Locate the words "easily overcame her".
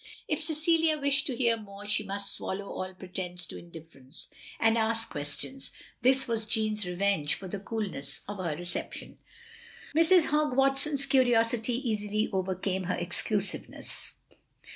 11.87-12.95